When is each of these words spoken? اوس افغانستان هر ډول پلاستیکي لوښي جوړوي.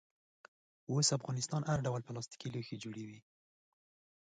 اوس 0.91 1.07
افغانستان 1.17 1.61
هر 1.69 1.79
ډول 1.87 2.01
پلاستیکي 2.07 2.47
لوښي 2.53 2.75
جوړوي. 2.83 3.19